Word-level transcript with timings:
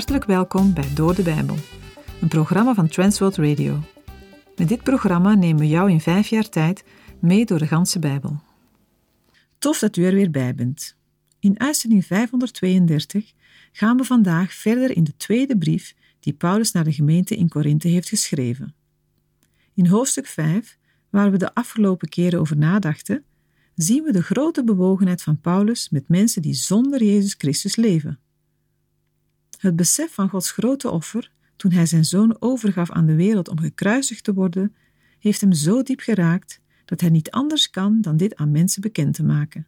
Hartelijk 0.00 0.24
welkom 0.24 0.74
bij 0.74 0.94
Door 0.94 1.14
de 1.14 1.22
Bijbel, 1.22 1.56
een 2.20 2.28
programma 2.28 2.74
van 2.74 2.88
Transworld 2.88 3.36
Radio. 3.36 3.82
Met 4.56 4.68
dit 4.68 4.82
programma 4.82 5.34
nemen 5.34 5.60
we 5.60 5.68
jou 5.68 5.90
in 5.90 6.00
vijf 6.00 6.28
jaar 6.28 6.48
tijd 6.48 6.84
mee 7.18 7.44
door 7.44 7.58
de 7.58 7.66
ganse 7.66 7.98
Bijbel. 7.98 8.40
Tof 9.58 9.78
dat 9.78 9.96
u 9.96 10.04
er 10.04 10.14
weer 10.14 10.30
bij 10.30 10.54
bent. 10.54 10.96
In 11.40 11.60
uitzending 11.60 12.06
532 12.06 13.32
gaan 13.72 13.96
we 13.96 14.04
vandaag 14.04 14.52
verder 14.52 14.96
in 14.96 15.04
de 15.04 15.16
tweede 15.16 15.58
brief 15.58 15.94
die 16.20 16.32
Paulus 16.32 16.72
naar 16.72 16.84
de 16.84 16.92
gemeente 16.92 17.36
in 17.36 17.48
Korinthe 17.48 17.88
heeft 17.88 18.08
geschreven. 18.08 18.74
In 19.74 19.86
hoofdstuk 19.86 20.26
5, 20.26 20.78
waar 21.10 21.30
we 21.30 21.36
de 21.36 21.54
afgelopen 21.54 22.08
keren 22.08 22.40
over 22.40 22.56
nadachten, 22.56 23.24
zien 23.74 24.02
we 24.02 24.12
de 24.12 24.22
grote 24.22 24.64
bewogenheid 24.64 25.22
van 25.22 25.40
Paulus 25.40 25.88
met 25.90 26.08
mensen 26.08 26.42
die 26.42 26.54
zonder 26.54 27.04
Jezus 27.04 27.34
Christus 27.38 27.76
leven. 27.76 28.18
Het 29.60 29.76
besef 29.76 30.14
van 30.14 30.28
Gods 30.28 30.50
grote 30.50 30.90
offer, 30.90 31.30
toen 31.56 31.72
hij 31.72 31.86
zijn 31.86 32.04
zoon 32.04 32.36
overgaf 32.38 32.90
aan 32.90 33.06
de 33.06 33.14
wereld 33.14 33.48
om 33.48 33.58
gekruisigd 33.58 34.24
te 34.24 34.34
worden, 34.34 34.74
heeft 35.18 35.40
hem 35.40 35.52
zo 35.52 35.82
diep 35.82 36.00
geraakt 36.00 36.60
dat 36.84 37.00
hij 37.00 37.10
niet 37.10 37.30
anders 37.30 37.70
kan 37.70 38.00
dan 38.00 38.16
dit 38.16 38.36
aan 38.36 38.50
mensen 38.50 38.82
bekend 38.82 39.14
te 39.14 39.22
maken. 39.22 39.66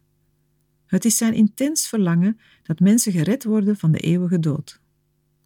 Het 0.85 1.05
is 1.05 1.17
zijn 1.17 1.33
intens 1.33 1.87
verlangen 1.87 2.39
dat 2.63 2.79
mensen 2.79 3.11
gered 3.11 3.43
worden 3.43 3.77
van 3.77 3.91
de 3.91 3.99
eeuwige 3.99 4.39
dood. 4.39 4.79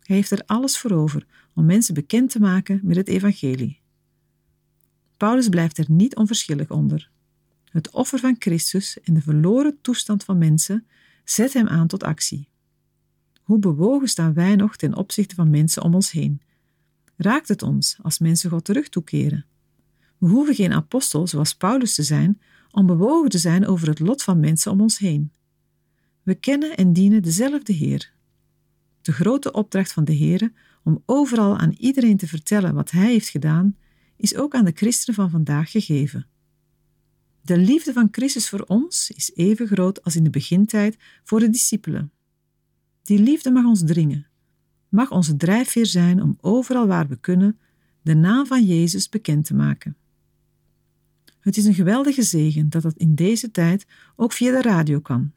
Hij 0.01 0.15
heeft 0.15 0.31
er 0.31 0.43
alles 0.45 0.77
voor 0.77 0.91
over 0.91 1.25
om 1.53 1.65
mensen 1.65 1.93
bekend 1.93 2.29
te 2.31 2.39
maken 2.39 2.79
met 2.83 2.95
het 2.95 3.07
evangelie. 3.07 3.79
Paulus 5.17 5.49
blijft 5.49 5.77
er 5.77 5.85
niet 5.87 6.15
onverschillig 6.15 6.69
onder. 6.69 7.09
Het 7.65 7.91
offer 7.91 8.19
van 8.19 8.35
Christus 8.39 8.99
en 8.99 9.13
de 9.13 9.21
verloren 9.21 9.77
toestand 9.81 10.23
van 10.23 10.37
mensen 10.37 10.87
zet 11.23 11.53
hem 11.53 11.67
aan 11.67 11.87
tot 11.87 12.03
actie. 12.03 12.47
Hoe 13.47 13.59
bewogen 13.59 14.07
staan 14.07 14.33
wij 14.33 14.55
nog 14.55 14.75
ten 14.75 14.95
opzichte 14.95 15.35
van 15.35 15.49
mensen 15.49 15.83
om 15.83 15.95
ons 15.95 16.11
heen? 16.11 16.41
Raakt 17.15 17.47
het 17.47 17.61
ons 17.61 17.97
als 18.01 18.19
mensen 18.19 18.49
God 18.49 18.65
terug 18.65 18.89
toekeren? 18.89 19.45
We 20.17 20.27
hoeven 20.27 20.55
geen 20.55 20.73
apostel 20.73 21.27
zoals 21.27 21.55
Paulus 21.55 21.95
te 21.95 22.03
zijn 22.03 22.41
om 22.71 22.85
bewogen 22.85 23.29
te 23.29 23.37
zijn 23.37 23.67
over 23.67 23.87
het 23.87 23.99
lot 23.99 24.23
van 24.23 24.39
mensen 24.39 24.71
om 24.71 24.81
ons 24.81 24.97
heen. 24.97 25.31
We 26.23 26.35
kennen 26.35 26.77
en 26.77 26.93
dienen 26.93 27.21
dezelfde 27.21 27.73
Heer. 27.73 28.13
De 29.01 29.11
grote 29.11 29.51
opdracht 29.51 29.93
van 29.93 30.05
de 30.05 30.13
Heer 30.13 30.51
om 30.83 31.03
overal 31.05 31.57
aan 31.57 31.75
iedereen 31.77 32.17
te 32.17 32.27
vertellen 32.27 32.73
wat 32.73 32.91
Hij 32.91 33.11
heeft 33.11 33.29
gedaan, 33.29 33.77
is 34.17 34.35
ook 34.35 34.55
aan 34.55 34.65
de 34.65 34.73
christenen 34.75 35.15
van 35.15 35.29
vandaag 35.29 35.71
gegeven. 35.71 36.27
De 37.41 37.57
liefde 37.57 37.93
van 37.93 38.07
Christus 38.11 38.49
voor 38.49 38.61
ons 38.61 39.11
is 39.11 39.31
even 39.35 39.67
groot 39.67 40.03
als 40.03 40.15
in 40.15 40.23
de 40.23 40.29
begintijd 40.29 40.97
voor 41.23 41.39
de 41.39 41.49
discipelen. 41.49 42.11
Die 43.07 43.19
liefde 43.19 43.51
mag 43.51 43.65
ons 43.65 43.83
dringen, 43.85 44.27
mag 44.89 45.11
onze 45.11 45.35
drijfveer 45.35 45.85
zijn 45.85 46.21
om 46.21 46.37
overal 46.41 46.87
waar 46.87 47.07
we 47.07 47.15
kunnen 47.15 47.59
de 48.01 48.15
naam 48.15 48.45
van 48.45 48.65
Jezus 48.65 49.09
bekend 49.09 49.45
te 49.45 49.55
maken. 49.55 49.95
Het 51.39 51.57
is 51.57 51.65
een 51.65 51.73
geweldige 51.73 52.21
zegen 52.21 52.69
dat 52.69 52.81
dat 52.81 52.97
in 52.97 53.15
deze 53.15 53.51
tijd 53.51 53.85
ook 54.15 54.33
via 54.33 54.51
de 54.51 54.61
radio 54.61 54.99
kan. 54.99 55.31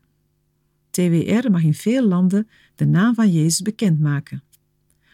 TWR 0.90 1.50
mag 1.50 1.62
in 1.62 1.74
veel 1.74 2.06
landen 2.06 2.48
de 2.74 2.86
naam 2.86 3.14
van 3.14 3.32
Jezus 3.32 3.62
bekendmaken. 3.62 4.42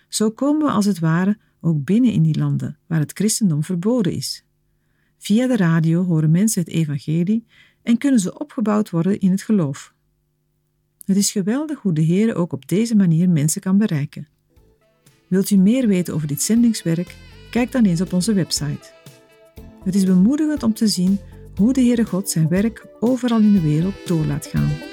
Zo 0.09 0.31
komen 0.31 0.67
we 0.67 0.73
als 0.73 0.85
het 0.85 0.99
ware 0.99 1.39
ook 1.61 1.85
binnen 1.85 2.13
in 2.13 2.23
die 2.23 2.39
landen 2.39 2.79
waar 2.87 3.01
het 3.01 3.13
christendom 3.13 3.65
verboden 3.65 4.13
is. 4.13 4.45
Via 5.19 5.47
de 5.47 5.57
radio 5.57 6.05
horen 6.05 6.31
mensen 6.31 6.61
het 6.61 6.71
evangelie 6.71 7.47
en 7.83 7.99
kunnen 7.99 8.21
ze 8.21 8.39
opgebouwd 8.39 8.91
worden 8.91 9.21
in 9.21 9.31
het 9.31 9.43
geloof. 9.43 9.95
Het 11.07 11.17
is 11.17 11.31
geweldig 11.31 11.79
hoe 11.79 11.93
de 11.93 12.01
Heer 12.01 12.35
ook 12.35 12.53
op 12.53 12.69
deze 12.69 12.97
manier 12.97 13.29
mensen 13.29 13.61
kan 13.61 13.79
bereiken. 13.79 14.29
Wilt 15.29 15.51
u 15.51 15.57
meer 15.57 15.87
weten 15.87 16.15
over 16.15 16.27
dit 16.27 16.43
zendingswerk? 16.43 17.17
Kijk 17.51 17.73
dan 17.73 17.85
eens 17.85 18.01
op 18.01 18.13
onze 18.13 18.33
website. 18.33 18.93
Het 19.85 19.95
is 19.95 20.05
bemoedigend 20.05 20.63
om 20.63 20.75
te 20.75 20.89
zien 20.89 21.19
hoe 21.57 21.73
de 21.73 21.81
Heere 21.81 22.05
God 22.05 22.31
zijn 22.31 22.49
werk 22.49 22.87
overal 23.01 23.41
in 23.41 23.53
de 23.53 23.61
wereld 23.61 23.95
door 24.07 24.25
laat 24.25 24.47
gaan. 24.47 24.86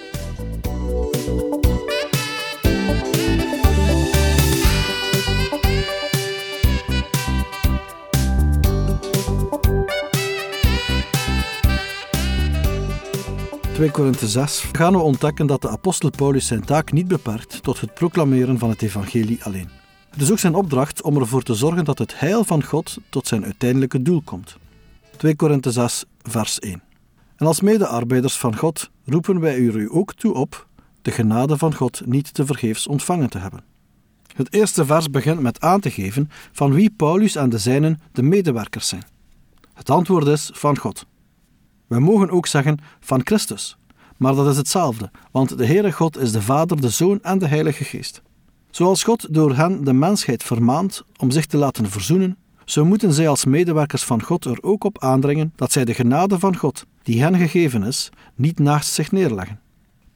2 13.83 13.95
Korinthe 13.95 14.27
6 14.27 14.65
gaan 14.71 14.93
we 14.93 14.99
ontdekken 14.99 15.47
dat 15.47 15.61
de 15.61 15.69
apostel 15.69 16.09
Paulus 16.09 16.47
zijn 16.47 16.65
taak 16.65 16.91
niet 16.91 17.07
beperkt 17.07 17.63
tot 17.63 17.81
het 17.81 17.93
proclameren 17.93 18.59
van 18.59 18.69
het 18.69 18.81
evangelie 18.81 19.43
alleen. 19.43 19.69
Het 20.09 20.21
is 20.21 20.31
ook 20.31 20.39
zijn 20.39 20.55
opdracht 20.55 21.01
om 21.01 21.17
ervoor 21.17 21.43
te 21.43 21.53
zorgen 21.53 21.85
dat 21.85 21.97
het 21.97 22.19
heil 22.19 22.43
van 22.43 22.63
God 22.63 22.97
tot 23.09 23.27
zijn 23.27 23.43
uiteindelijke 23.43 24.01
doel 24.01 24.21
komt. 24.21 24.57
2 25.17 25.35
Korinthe 25.35 25.71
6 25.71 26.05
vers 26.21 26.59
1 26.59 26.83
En 27.35 27.45
als 27.45 27.61
medearbeiders 27.61 28.37
van 28.37 28.57
God 28.57 28.89
roepen 29.05 29.39
wij 29.39 29.57
u 29.57 29.89
ook 29.91 30.13
toe 30.13 30.33
op 30.33 30.67
de 31.01 31.11
genade 31.11 31.57
van 31.57 31.75
God 31.75 32.01
niet 32.05 32.33
te 32.33 32.45
vergeefs 32.45 32.87
ontvangen 32.87 33.29
te 33.29 33.37
hebben. 33.37 33.63
Het 34.35 34.53
eerste 34.53 34.85
vers 34.85 35.09
begint 35.09 35.39
met 35.39 35.61
aan 35.61 35.79
te 35.79 35.91
geven 35.91 36.29
van 36.51 36.73
wie 36.73 36.89
Paulus 36.89 37.35
en 37.35 37.49
de 37.49 37.57
zijnen 37.57 38.01
de 38.11 38.23
medewerkers 38.23 38.87
zijn. 38.87 39.05
Het 39.73 39.89
antwoord 39.89 40.27
is 40.27 40.49
van 40.53 40.77
God. 40.77 41.05
We 41.93 41.99
mogen 41.99 42.29
ook 42.29 42.47
zeggen 42.47 42.77
van 42.99 43.21
Christus, 43.23 43.77
maar 44.17 44.35
dat 44.35 44.47
is 44.47 44.57
hetzelfde, 44.57 45.11
want 45.31 45.57
de 45.57 45.65
Heere 45.65 45.91
God 45.91 46.17
is 46.17 46.31
de 46.31 46.41
Vader, 46.41 46.81
de 46.81 46.89
Zoon 46.89 47.19
en 47.21 47.39
de 47.39 47.47
Heilige 47.47 47.83
Geest. 47.83 48.21
Zoals 48.71 49.03
God 49.03 49.33
door 49.33 49.55
hen 49.55 49.83
de 49.83 49.93
mensheid 49.93 50.43
vermaant 50.43 51.03
om 51.17 51.31
zich 51.31 51.45
te 51.45 51.57
laten 51.57 51.89
verzoenen, 51.89 52.37
zo 52.65 52.85
moeten 52.85 53.13
zij 53.13 53.27
als 53.27 53.45
medewerkers 53.45 54.03
van 54.03 54.21
God 54.23 54.45
er 54.45 54.57
ook 54.61 54.83
op 54.83 55.03
aandringen 55.03 55.53
dat 55.55 55.71
zij 55.71 55.85
de 55.85 55.93
genade 55.93 56.39
van 56.39 56.57
God, 56.57 56.85
die 57.03 57.21
hen 57.21 57.37
gegeven 57.37 57.83
is, 57.83 58.09
niet 58.35 58.59
naast 58.59 58.93
zich 58.93 59.11
neerleggen. 59.11 59.59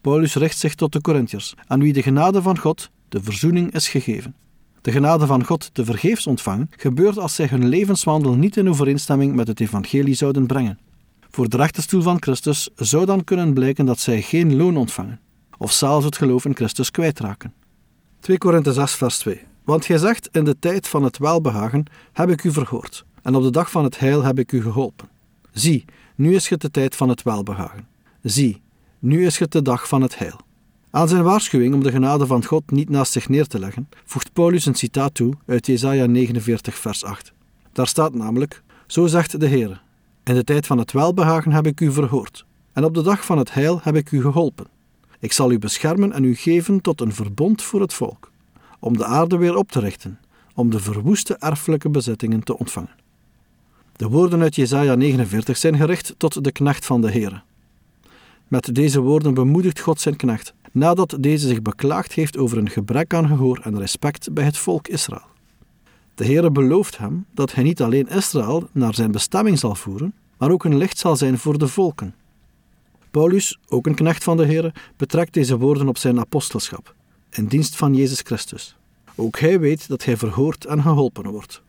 Paulus 0.01 0.35
richt 0.35 0.57
zich 0.57 0.75
tot 0.75 0.93
de 0.93 1.01
Corinthiërs, 1.01 1.53
aan 1.67 1.79
wie 1.79 1.93
de 1.93 2.03
genade 2.03 2.41
van 2.41 2.57
God, 2.57 2.89
de 3.09 3.23
verzoening, 3.23 3.73
is 3.73 3.87
gegeven. 3.87 4.35
De 4.81 4.91
genade 4.91 5.25
van 5.25 5.45
God 5.45 5.69
te 5.73 5.85
vergeefs 5.85 6.27
ontvangen 6.27 6.69
gebeurt 6.77 7.17
als 7.17 7.35
zij 7.35 7.47
hun 7.47 7.67
levenswandel 7.67 8.35
niet 8.35 8.57
in 8.57 8.69
overeenstemming 8.69 9.35
met 9.35 9.47
het 9.47 9.59
evangelie 9.59 10.13
zouden 10.13 10.45
brengen. 10.45 10.79
Voor 11.29 11.49
de 11.49 11.57
rechterstoel 11.57 12.01
van 12.01 12.21
Christus 12.21 12.69
zou 12.75 13.05
dan 13.05 13.23
kunnen 13.23 13.53
blijken 13.53 13.85
dat 13.85 13.99
zij 13.99 14.21
geen 14.21 14.55
loon 14.55 14.77
ontvangen, 14.77 15.19
of 15.57 15.71
zelfs 15.71 16.05
het 16.05 16.17
geloof 16.17 16.45
in 16.45 16.55
Christus 16.55 16.91
kwijtraken. 16.91 17.53
2 18.19 18.37
Korinthe 18.37 18.73
6 18.73 18.91
vers 18.91 19.17
2 19.17 19.41
Want 19.63 19.85
gij 19.85 19.97
zegt, 19.97 20.29
in 20.31 20.43
de 20.43 20.59
tijd 20.59 20.87
van 20.87 21.03
het 21.03 21.17
welbehagen 21.17 21.85
heb 22.13 22.29
ik 22.29 22.43
u 22.43 22.51
verhoord, 22.51 23.05
en 23.21 23.35
op 23.35 23.43
de 23.43 23.49
dag 23.49 23.71
van 23.71 23.83
het 23.83 23.99
heil 23.99 24.23
heb 24.23 24.39
ik 24.39 24.51
u 24.51 24.61
geholpen. 24.61 25.09
Zie, 25.51 25.85
nu 26.15 26.35
is 26.35 26.49
het 26.49 26.61
de 26.61 26.71
tijd 26.71 26.95
van 26.95 27.09
het 27.09 27.23
welbehagen. 27.23 27.87
Zie, 28.21 28.61
nu 28.99 29.25
is 29.25 29.39
het 29.39 29.51
de 29.51 29.61
dag 29.61 29.87
van 29.87 30.01
het 30.01 30.17
heil. 30.17 30.39
Aan 30.89 31.07
zijn 31.07 31.23
waarschuwing 31.23 31.73
om 31.73 31.83
de 31.83 31.91
genade 31.91 32.25
van 32.25 32.45
God 32.45 32.71
niet 32.71 32.89
naast 32.89 33.11
zich 33.11 33.29
neer 33.29 33.47
te 33.47 33.59
leggen, 33.59 33.89
voegt 34.05 34.33
Paulus 34.33 34.65
een 34.65 34.75
citaat 34.75 35.13
toe 35.13 35.33
uit 35.45 35.65
Jesaja 35.65 36.05
49 36.05 36.77
vers 36.77 37.03
8. 37.03 37.33
Daar 37.71 37.87
staat 37.87 38.13
namelijk, 38.13 38.63
zo 38.87 39.07
zegt 39.07 39.39
de 39.39 39.47
Heer, 39.47 39.81
in 40.27 40.35
de 40.35 40.43
tijd 40.43 40.65
van 40.65 40.77
het 40.77 40.91
welbehagen 40.91 41.51
heb 41.51 41.67
ik 41.67 41.79
u 41.79 41.91
verhoord, 41.91 42.45
en 42.73 42.83
op 42.83 42.93
de 42.93 43.01
dag 43.01 43.25
van 43.25 43.37
het 43.37 43.53
heil 43.53 43.79
heb 43.83 43.95
ik 43.95 44.11
u 44.11 44.21
geholpen. 44.21 44.67
Ik 45.19 45.31
zal 45.31 45.51
u 45.51 45.59
beschermen 45.59 46.11
en 46.11 46.23
u 46.23 46.35
geven 46.35 46.81
tot 46.81 47.01
een 47.01 47.13
verbond 47.13 47.63
voor 47.63 47.81
het 47.81 47.93
volk, 47.93 48.31
om 48.79 48.97
de 48.97 49.05
aarde 49.05 49.37
weer 49.37 49.55
op 49.55 49.71
te 49.71 49.79
richten, 49.79 50.19
om 50.53 50.69
de 50.69 50.79
verwoeste 50.79 51.35
erfelijke 51.37 51.89
bezittingen 51.89 52.43
te 52.43 52.57
ontvangen. 52.57 52.95
De 53.95 54.07
woorden 54.07 54.41
uit 54.41 54.55
Jesaja 54.55 54.95
49 54.95 55.57
zijn 55.57 55.77
gericht 55.77 56.13
tot 56.17 56.43
de 56.43 56.51
knecht 56.51 56.85
van 56.85 57.01
de 57.01 57.11
Heere. 57.11 57.41
Met 58.47 58.75
deze 58.75 58.99
woorden 58.99 59.33
bemoedigt 59.33 59.79
God 59.79 60.01
zijn 60.01 60.15
knecht, 60.15 60.53
nadat 60.71 61.17
deze 61.19 61.47
zich 61.47 61.61
beklaagd 61.61 62.13
heeft 62.13 62.37
over 62.37 62.57
een 62.57 62.69
gebrek 62.69 63.13
aan 63.13 63.27
gehoor 63.27 63.59
en 63.63 63.79
respect 63.79 64.33
bij 64.33 64.43
het 64.43 64.57
volk 64.57 64.87
Israël. 64.87 65.35
De 66.17 66.25
Heere 66.25 66.51
belooft 66.51 66.97
hem 66.97 67.25
dat 67.31 67.53
hij 67.53 67.63
niet 67.63 67.81
alleen 67.81 68.07
Israël 68.07 68.69
naar 68.71 68.93
zijn 68.93 69.11
bestemming 69.11 69.59
zal 69.59 69.75
voeren, 69.75 70.13
maar 70.37 70.51
ook 70.51 70.63
een 70.63 70.77
licht 70.77 70.97
zal 70.97 71.15
zijn 71.15 71.37
voor 71.37 71.57
de 71.57 71.67
volken. 71.67 72.15
Paulus, 73.11 73.59
ook 73.67 73.85
een 73.85 73.95
knecht 73.95 74.23
van 74.23 74.37
de 74.37 74.45
Heere, 74.45 74.73
betrekt 74.95 75.33
deze 75.33 75.57
woorden 75.57 75.87
op 75.87 75.97
zijn 75.97 76.19
apostelschap, 76.19 76.95
in 77.29 77.45
dienst 77.45 77.75
van 77.75 77.95
Jezus 77.95 78.19
Christus. 78.19 78.75
Ook 79.15 79.39
hij 79.39 79.59
weet 79.59 79.87
dat 79.87 80.05
hij 80.05 80.17
verhoord 80.17 80.65
en 80.65 80.81
geholpen 80.81 81.31
wordt. 81.31 81.61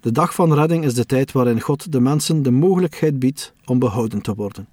De 0.00 0.12
dag 0.12 0.34
van 0.34 0.54
redding 0.54 0.84
is 0.84 0.94
de 0.94 1.06
tijd 1.06 1.32
waarin 1.32 1.60
God 1.60 1.92
de 1.92 2.00
mensen 2.00 2.42
de 2.42 2.50
mogelijkheid 2.50 3.18
biedt 3.18 3.52
om 3.64 3.78
behouden 3.78 4.22
te 4.22 4.34
worden. 4.34 4.66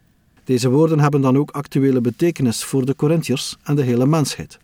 Deze 0.43 0.69
woorden 0.69 0.99
hebben 0.99 1.21
dan 1.21 1.37
ook 1.37 1.51
actuele 1.51 2.01
betekenis 2.01 2.63
voor 2.63 2.85
de 2.85 2.95
Corinthiërs 2.95 3.55
en 3.63 3.75
de 3.75 3.83
hele 3.83 4.05
mensheid. 4.05 4.59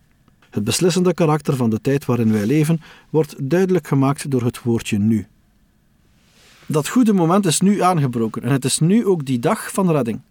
Het 0.52 0.64
beslissende 0.64 1.14
karakter 1.14 1.56
van 1.56 1.70
de 1.70 1.82
tijd 1.82 2.06
waarin 2.06 2.32
wij 2.32 2.46
leven 2.46 2.82
wordt 3.10 3.36
duidelijk 3.50 3.88
gemaakt 3.88 4.32
door 4.32 4.44
het 4.44 4.64
woordje 4.64 4.98
nu. 4.98 5.28
Dat 6.66 6.88
goede 6.88 7.14
moment 7.14 7.46
is 7.46 7.60
nu 7.60 7.82
aangebroken 7.82 8.44
en 8.44 8.52
het 8.52 8.66
is 8.66 8.80
nu 8.80 9.06
ook 9.06 9.26
die 9.26 9.40
dag 9.40 9.72
van 9.72 9.92
redding. 9.92 10.22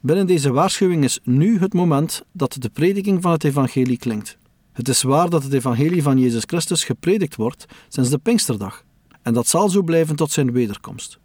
Binnen 0.00 0.26
deze 0.26 0.52
waarschuwing 0.52 1.04
is 1.04 1.20
nu 1.22 1.58
het 1.58 1.72
moment 1.72 2.24
dat 2.32 2.56
de 2.58 2.68
prediking 2.68 3.22
van 3.22 3.32
het 3.32 3.44
evangelie 3.44 3.98
klinkt. 3.98 4.38
Het 4.72 4.88
is 4.88 5.02
waar 5.02 5.30
dat 5.30 5.42
het 5.42 5.52
evangelie 5.52 6.02
van 6.02 6.18
Jezus 6.18 6.42
Christus 6.46 6.84
gepredikt 6.84 7.36
wordt 7.36 7.66
sinds 7.88 8.10
de 8.10 8.18
Pinksterdag, 8.18 8.84
en 9.22 9.34
dat 9.34 9.46
zal 9.46 9.68
zo 9.68 9.82
blijven 9.82 10.16
tot 10.16 10.30
zijn 10.30 10.52
wederkomst. 10.52 11.18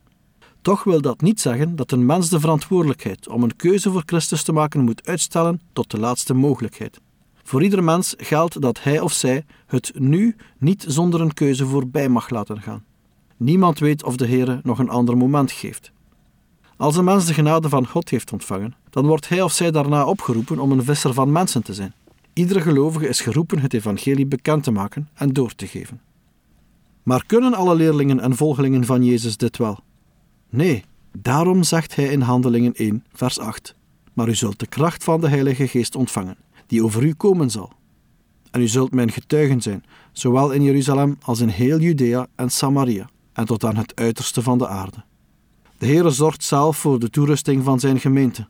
Toch 0.62 0.84
wil 0.84 1.02
dat 1.02 1.22
niet 1.22 1.42
zeggen 1.42 1.76
dat 1.76 1.92
een 1.92 2.06
mens 2.06 2.30
de 2.30 2.40
verantwoordelijkheid 2.40 3.28
om 3.28 3.44
een 3.44 3.56
keuze 3.56 3.92
voor 3.92 4.04
Christus 4.06 4.44
te 4.44 4.52
maken 4.52 4.84
moet 4.84 5.08
uitstellen 5.08 5.62
tot 5.74 5.92
de 5.92 6.00
laatste 6.00 6.34
mogelijkheid. 6.34 7.00
Voor 7.48 7.64
ieder 7.64 7.84
mens 7.84 8.14
geldt 8.18 8.62
dat 8.62 8.84
hij 8.84 9.00
of 9.00 9.14
zij 9.14 9.46
het 9.66 9.92
nu 9.96 10.36
niet 10.58 10.86
zonder 10.88 11.22
een 11.22 11.34
keuze 11.34 11.66
voorbij 11.66 12.10
mag 12.10 12.30
laten 12.30 12.62
gaan. 12.62 12.84
Niemand 13.38 13.80
weet 13.80 14.04
of 14.04 14.16
de 14.16 14.26
Heer 14.26 14.60
nog 14.64 14.80
een 14.80 14.90
ander 14.90 15.18
moment 15.18 15.52
geeft. 15.52 15.92
Als 16.78 16.96
een 16.96 17.04
mens 17.04 17.26
de 17.26 17.34
genade 17.34 17.70
van 17.70 17.88
God 17.88 18.10
heeft 18.10 18.32
ontvangen, 18.32 18.76
dan 18.90 19.06
wordt 19.06 19.30
hij 19.30 19.42
of 19.42 19.52
zij 19.52 19.72
daarna 19.72 20.06
opgeroepen 20.06 20.60
om 20.60 20.72
een 20.72 20.84
visser 20.84 21.14
van 21.14 21.32
mensen 21.32 21.64
te 21.64 21.74
zijn. 21.74 21.94
Iedere 22.34 22.62
gelovige 22.62 23.08
is 23.08 23.22
geroepen 23.22 23.60
het 23.60 23.74
evangelie 23.74 24.26
bekend 24.26 24.64
te 24.64 24.72
maken 24.72 25.10
en 25.14 25.30
door 25.30 25.56
te 25.56 25.68
geven. 25.68 26.02
Maar 27.04 27.26
kunnen 27.26 27.54
alle 27.54 27.76
leerlingen 27.76 28.20
en 28.20 28.36
volgelingen 28.36 28.86
van 28.86 29.04
Jezus 29.04 29.38
dit 29.38 29.58
wel? 29.58 29.80
Nee, 30.50 30.84
daarom 31.18 31.64
zegt 31.64 31.96
hij 31.96 32.06
in 32.06 32.22
Handelingen 32.22 32.74
1, 32.74 33.04
vers 33.14 33.40
8: 33.40 33.76
Maar 34.14 34.28
u 34.28 34.36
zult 34.36 34.60
de 34.60 34.68
kracht 34.68 35.04
van 35.04 35.22
de 35.22 35.30
Heilige 35.30 35.68
Geest 35.68 35.96
ontvangen, 35.96 36.38
die 36.68 36.84
over 36.84 37.04
u 37.04 37.14
komen 37.14 37.52
zal. 37.52 37.72
En 38.52 38.62
u 38.62 38.68
zult 38.68 38.94
mijn 38.94 39.12
getuigen 39.12 39.62
zijn, 39.62 39.84
zowel 40.12 40.52
in 40.52 40.64
Jeruzalem 40.64 41.18
als 41.22 41.40
in 41.40 41.48
heel 41.48 41.80
Judea 41.80 42.28
en 42.36 42.50
Samaria, 42.50 43.10
en 43.34 43.46
tot 43.46 43.66
aan 43.66 43.76
het 43.76 43.96
uiterste 43.96 44.42
van 44.42 44.58
de 44.58 44.68
aarde. 44.68 45.04
De 45.78 45.86
Heere 45.86 46.10
zorgt 46.10 46.44
zelf 46.44 46.78
voor 46.78 47.00
de 47.00 47.10
toerusting 47.10 47.64
van 47.64 47.80
zijn 47.80 48.00
gemeente. 48.00 48.48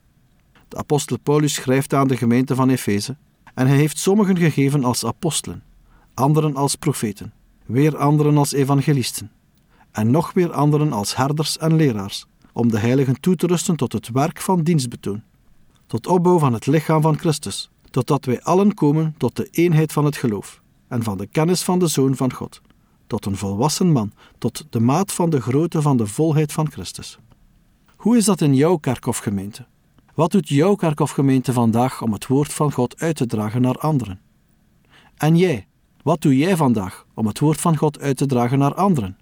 De 0.67 0.77
apostel 0.77 1.19
Paulus 1.19 1.53
schrijft 1.53 1.93
aan 1.93 2.07
de 2.07 2.17
gemeente 2.17 2.55
van 2.55 2.69
Efeze, 2.69 3.17
en 3.53 3.67
hij 3.67 3.77
heeft 3.77 3.97
sommigen 3.97 4.37
gegeven 4.37 4.83
als 4.83 5.05
apostelen, 5.05 5.63
anderen 6.13 6.55
als 6.55 6.75
profeten, 6.75 7.33
weer 7.65 7.97
anderen 7.97 8.37
als 8.37 8.51
evangelisten, 8.51 9.31
en 9.91 10.11
nog 10.11 10.33
weer 10.33 10.51
anderen 10.51 10.93
als 10.93 11.15
herders 11.15 11.57
en 11.57 11.75
leraars, 11.75 12.25
om 12.53 12.71
de 12.71 12.79
heiligen 12.79 13.19
toe 13.19 13.35
te 13.35 13.47
rusten 13.47 13.75
tot 13.75 13.93
het 13.93 14.09
werk 14.11 14.41
van 14.41 14.63
dienstbetoon, 14.63 15.23
tot 15.87 16.07
opbouw 16.07 16.39
van 16.39 16.53
het 16.53 16.65
lichaam 16.65 17.01
van 17.01 17.17
Christus, 17.17 17.69
totdat 17.95 18.25
wij 18.25 18.41
allen 18.41 18.73
komen 18.73 19.15
tot 19.17 19.35
de 19.35 19.47
eenheid 19.51 19.93
van 19.93 20.05
het 20.05 20.17
geloof 20.17 20.61
en 20.87 21.03
van 21.03 21.17
de 21.17 21.27
kennis 21.27 21.63
van 21.63 21.79
de 21.79 21.87
Zoon 21.87 22.15
van 22.15 22.33
God, 22.33 22.61
tot 23.07 23.25
een 23.25 23.37
volwassen 23.37 23.91
man, 23.91 24.11
tot 24.37 24.65
de 24.69 24.79
maat 24.79 25.11
van 25.11 25.29
de 25.29 25.41
grootte 25.41 25.81
van 25.81 25.97
de 25.97 26.07
volheid 26.07 26.53
van 26.53 26.71
Christus. 26.71 27.19
Hoe 27.95 28.17
is 28.17 28.25
dat 28.25 28.41
in 28.41 28.55
jouw 28.55 28.77
kerk 28.77 29.05
of 29.05 29.17
gemeente? 29.17 29.65
Wat 30.13 30.31
doet 30.31 30.47
jouw 30.47 30.75
kerk 30.75 30.99
of 30.99 31.11
gemeente 31.11 31.53
vandaag 31.53 32.01
om 32.01 32.13
het 32.13 32.27
woord 32.27 32.53
van 32.53 32.71
God 32.71 32.99
uit 32.99 33.15
te 33.15 33.25
dragen 33.25 33.61
naar 33.61 33.77
anderen? 33.77 34.21
En 35.17 35.37
jij, 35.37 35.67
wat 36.01 36.21
doe 36.21 36.37
jij 36.37 36.55
vandaag 36.55 37.05
om 37.13 37.27
het 37.27 37.39
woord 37.39 37.61
van 37.61 37.77
God 37.77 37.99
uit 37.99 38.17
te 38.17 38.25
dragen 38.25 38.59
naar 38.59 38.73
anderen? 38.73 39.17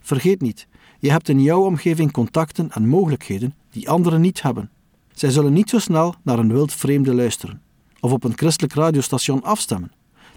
Vergeet 0.00 0.40
niet, 0.40 0.68
je 0.98 1.10
hebt 1.10 1.28
in 1.28 1.42
jouw 1.42 1.64
omgeving 1.64 2.12
contacten 2.12 2.70
en 2.70 2.88
mogelijkheden 2.88 3.54
die 3.70 3.90
anderen 3.90 4.20
niet 4.20 4.42
hebben. 4.42 4.70
Zij 5.12 5.30
zullen 5.30 5.52
niet 5.52 5.70
zo 5.70 5.78
snel 5.78 6.14
naar 6.22 6.38
een 6.38 6.52
wild 6.52 6.72
vreemde 6.72 7.14
luisteren 7.14 7.66
of 8.00 8.12
op 8.12 8.24
een 8.24 8.36
christelijk 8.36 8.74
radiostation 8.74 9.42
afstemmen, 9.42 9.92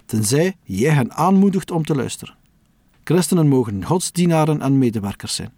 tenzij 0.06 0.56
jij 0.62 0.94
hen 0.94 1.12
aanmoedigt 1.12 1.70
om 1.70 1.84
te 1.84 1.94
luisteren. 1.94 2.34
Christenen 3.04 3.48
mogen 3.48 3.84
godsdienaren 3.84 4.60
en 4.60 4.78
medewerkers 4.78 5.34
zijn. 5.34 5.52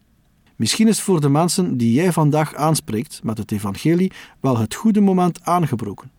Misschien 0.56 0.88
is 0.88 1.00
voor 1.00 1.20
de 1.20 1.28
mensen 1.28 1.76
die 1.76 1.92
jij 1.92 2.12
vandaag 2.12 2.54
aanspreekt 2.54 3.20
met 3.22 3.38
het 3.38 3.52
evangelie 3.52 4.12
wel 4.40 4.58
het 4.58 4.74
goede 4.74 5.00
moment 5.00 5.42
aangebroken. 5.42 6.10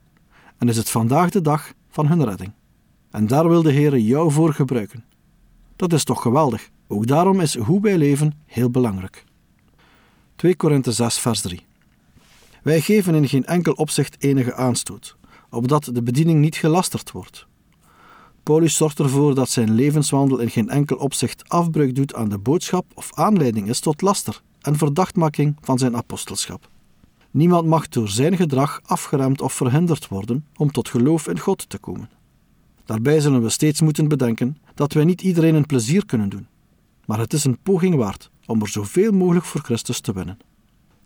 En 0.57 0.69
is 0.69 0.77
het 0.77 0.89
vandaag 0.89 1.29
de 1.29 1.41
dag 1.41 1.73
van 1.89 2.07
hun 2.07 2.25
redding. 2.25 2.51
En 3.11 3.27
daar 3.27 3.49
wil 3.49 3.61
de 3.61 3.71
Heer 3.71 3.97
jou 3.97 4.31
voor 4.31 4.53
gebruiken. 4.53 5.03
Dat 5.75 5.93
is 5.93 6.03
toch 6.03 6.21
geweldig. 6.21 6.69
Ook 6.87 7.07
daarom 7.07 7.39
is 7.39 7.57
hoe 7.57 7.81
wij 7.81 7.97
leven 7.97 8.33
heel 8.45 8.69
belangrijk. 8.69 9.23
2 10.35 10.55
Korinthe 10.55 10.91
6 10.91 11.17
vers 11.17 11.41
3 11.41 11.65
Wij 12.63 12.81
geven 12.81 13.15
in 13.15 13.27
geen 13.27 13.45
enkel 13.45 13.73
opzicht 13.73 14.23
enige 14.23 14.55
aanstoot, 14.55 15.17
opdat 15.55 15.89
de 15.93 16.03
bediening 16.03 16.39
niet 16.39 16.55
gelasterd 16.55 17.11
wordt. 17.11 17.47
Paulus 18.43 18.75
zorgt 18.75 18.99
ervoor 18.99 19.35
dat 19.35 19.49
zijn 19.49 19.73
levenswandel 19.73 20.37
in 20.37 20.49
geen 20.49 20.69
enkel 20.69 20.97
opzicht 20.97 21.49
afbreuk 21.49 21.95
doet 21.95 22.13
aan 22.13 22.29
de 22.29 22.37
boodschap 22.37 22.85
of 22.93 23.13
aanleiding 23.13 23.69
is 23.69 23.79
tot 23.79 24.01
laster 24.01 24.41
en 24.61 24.77
verdachtmaking 24.77 25.55
van 25.61 25.77
zijn 25.77 25.95
apostelschap. 25.95 26.69
Niemand 27.31 27.67
mag 27.67 27.89
door 27.89 28.07
zijn 28.07 28.37
gedrag 28.37 28.81
afgeremd 28.83 29.41
of 29.41 29.53
verhinderd 29.53 30.07
worden 30.07 30.45
om 30.55 30.71
tot 30.71 30.89
geloof 30.89 31.27
in 31.27 31.39
God 31.39 31.69
te 31.69 31.77
komen. 31.77 32.09
Daarbij 32.85 33.19
zullen 33.19 33.41
we 33.41 33.49
steeds 33.49 33.81
moeten 33.81 34.07
bedenken 34.07 34.57
dat 34.73 34.93
wij 34.93 35.03
niet 35.03 35.21
iedereen 35.21 35.55
een 35.55 35.65
plezier 35.65 36.05
kunnen 36.05 36.29
doen, 36.29 36.47
maar 37.05 37.19
het 37.19 37.33
is 37.33 37.43
een 37.43 37.57
poging 37.63 37.95
waard 37.95 38.31
om 38.45 38.61
er 38.61 38.67
zoveel 38.67 39.11
mogelijk 39.11 39.45
voor 39.45 39.61
Christus 39.61 39.99
te 39.99 40.13
winnen. 40.13 40.37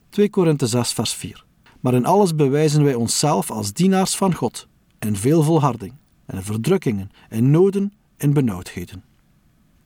2 0.09 0.29
Korinthe 0.29 0.67
6 0.67 0.93
vers 0.93 1.13
4 1.13 1.47
Maar 1.79 1.93
in 1.93 2.05
alles 2.05 2.35
bewijzen 2.35 2.83
wij 2.83 2.93
onszelf 2.93 3.51
als 3.51 3.73
dienaars 3.73 4.15
van 4.15 4.33
God, 4.33 4.67
in 4.99 5.15
veel 5.15 5.43
volharding, 5.43 5.93
en 6.25 6.43
verdrukkingen, 6.43 7.09
en 7.29 7.51
noden 7.51 7.93
en 8.17 8.33
benauwdheden. 8.33 9.03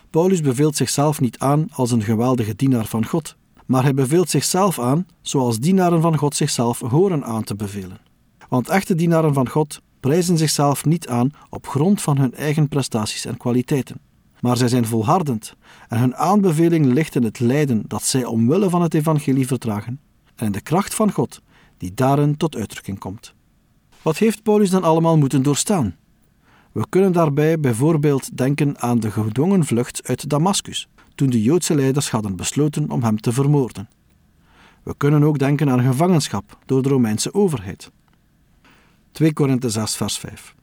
Paulus 0.09 0.41
beveelt 0.41 0.75
zichzelf 0.75 1.19
niet 1.19 1.39
aan 1.39 1.67
als 1.71 1.91
een 1.91 2.03
geweldige 2.03 2.55
dienaar 2.55 2.85
van 2.85 3.05
God, 3.05 3.35
maar 3.65 3.83
hij 3.83 3.93
beveelt 3.93 4.29
zichzelf 4.29 4.79
aan 4.79 5.05
zoals 5.21 5.59
dienaren 5.59 6.01
van 6.01 6.17
God 6.17 6.35
zichzelf 6.35 6.79
horen 6.79 7.23
aan 7.23 7.43
te 7.43 7.55
bevelen. 7.55 7.97
Want 8.49 8.69
echte 8.69 8.95
dienaren 8.95 9.33
van 9.33 9.49
God 9.49 9.81
prijzen 9.99 10.37
zichzelf 10.37 10.85
niet 10.85 11.07
aan 11.07 11.31
op 11.49 11.67
grond 11.67 12.01
van 12.01 12.17
hun 12.17 12.33
eigen 12.33 12.67
prestaties 12.67 13.25
en 13.25 13.37
kwaliteiten, 13.37 13.99
maar 14.39 14.57
zij 14.57 14.67
zijn 14.67 14.85
volhardend 14.85 15.55
en 15.87 15.99
hun 15.99 16.15
aanbeveling 16.15 16.85
ligt 16.85 17.15
in 17.15 17.23
het 17.23 17.39
lijden 17.39 17.83
dat 17.87 18.03
zij 18.03 18.25
omwille 18.25 18.69
van 18.69 18.81
het 18.81 18.93
evangelie 18.93 19.47
verdragen 19.47 19.99
en 20.35 20.51
de 20.51 20.61
kracht 20.61 20.93
van 20.93 21.11
God 21.11 21.41
die 21.83 21.93
daarin 21.93 22.37
tot 22.37 22.55
uitdrukking 22.55 22.99
komt. 22.99 23.33
Wat 24.01 24.17
heeft 24.17 24.43
Paulus 24.43 24.69
dan 24.69 24.83
allemaal 24.83 25.17
moeten 25.17 25.43
doorstaan? 25.43 25.95
We 26.71 26.85
kunnen 26.89 27.11
daarbij 27.11 27.59
bijvoorbeeld 27.59 28.37
denken 28.37 28.81
aan 28.81 28.99
de 28.99 29.11
gedwongen 29.11 29.65
vlucht 29.65 30.07
uit 30.07 30.29
Damascus, 30.29 30.87
toen 31.15 31.29
de 31.29 31.41
Joodse 31.41 31.75
leiders 31.75 32.11
hadden 32.11 32.35
besloten 32.35 32.89
om 32.89 33.03
hem 33.03 33.19
te 33.19 33.31
vermoorden. 33.31 33.89
We 34.83 34.93
kunnen 34.97 35.23
ook 35.23 35.37
denken 35.39 35.69
aan 35.69 35.81
gevangenschap 35.81 36.57
door 36.65 36.81
de 36.81 36.89
Romeinse 36.89 37.33
overheid. 37.33 37.91
2 39.11 39.33
Korinthe 39.33 39.69
6 39.69 39.95
vers 39.95 40.17
5 40.17 40.55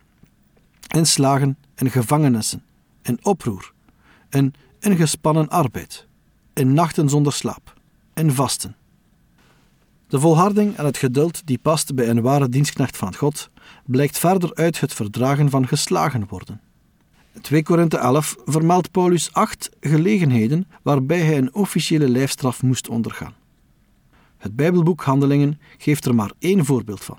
In 0.95 1.07
slagen, 1.07 1.59
in 1.75 1.91
gevangenissen, 1.91 2.63
in 3.03 3.19
oproer, 3.23 3.73
in 4.31 4.55
ingespannen 4.79 5.49
arbeid, 5.49 6.07
in 6.55 6.75
nachten 6.75 7.09
zonder 7.09 7.33
slaap, 7.33 7.75
in 8.15 8.33
vasten. 8.33 8.77
De 10.11 10.21
volharding 10.21 10.77
en 10.77 10.85
het 10.85 10.97
geduld 10.97 11.47
die 11.47 11.59
past 11.59 11.95
bij 11.95 12.09
een 12.09 12.23
ware 12.23 12.49
dienstknecht 12.49 12.97
van 12.97 13.15
God, 13.15 13.51
blijkt 13.87 14.19
verder 14.19 14.55
uit 14.55 14.81
het 14.81 14.95
verdragen 14.95 15.51
van 15.51 15.67
geslagen 15.67 16.27
worden. 16.29 16.61
In 17.33 17.41
2 17.41 17.63
Korinthe 17.63 17.97
11 17.97 18.37
vermeldt 18.45 18.91
Paulus 18.91 19.33
acht 19.33 19.71
gelegenheden 19.81 20.69
waarbij 20.83 21.21
hij 21.21 21.39
een 21.39 21.55
officiële 21.55 22.09
lijfstraf 22.09 22.63
moest 22.63 22.89
ondergaan. 22.89 23.35
Het 24.39 24.57
Bijbelboek 24.57 25.03
Handelingen 25.03 25.61
geeft 25.79 26.05
er 26.05 26.15
maar 26.15 26.33
één 26.39 26.65
voorbeeld 26.65 27.05
van. 27.05 27.19